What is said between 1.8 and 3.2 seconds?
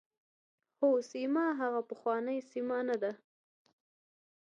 پخوانۍ سیمه نه ده.